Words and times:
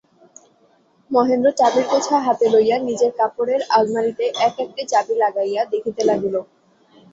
মহেন্দ্র 1.11 1.49
চাবির 1.59 1.85
গোছা 1.89 2.17
লইয়া 2.53 2.77
নিজের 2.87 3.11
কাপড়ের 3.19 3.61
আলমারিতে 3.71 4.25
এক-একটি 4.47 4.81
চাবি 4.91 5.13
লাগাইয়া 5.23 5.61
দেখিতে 5.73 6.01
লাগিল। 6.09 6.35